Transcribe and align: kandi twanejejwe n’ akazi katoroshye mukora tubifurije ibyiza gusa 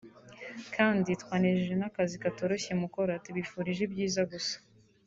kandi 0.75 1.09
twanejejwe 1.21 1.75
n’ 1.77 1.83
akazi 1.89 2.15
katoroshye 2.23 2.71
mukora 2.81 3.21
tubifurije 3.25 3.81
ibyiza 3.87 4.21
gusa 4.31 4.55